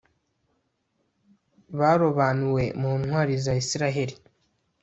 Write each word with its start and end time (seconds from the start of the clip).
barobanuwe 1.79 2.63
mu 2.81 2.91
ntwari 3.01 3.33
za 3.43 3.53
israheli 3.63 4.15